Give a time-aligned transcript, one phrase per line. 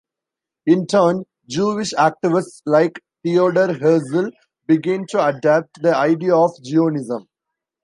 [0.65, 4.29] In turn, Jewish activists like Theodor Herzl
[4.65, 7.27] began to adopt the idea of Zionism.